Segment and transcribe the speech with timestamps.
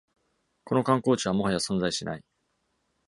[0.63, 2.23] この観光地はもはや存在しない。